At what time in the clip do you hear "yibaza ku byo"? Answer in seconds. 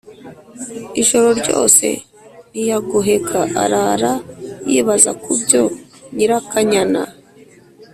4.71-5.63